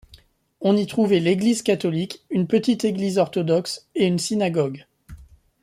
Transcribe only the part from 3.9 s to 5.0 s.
et une synagogue.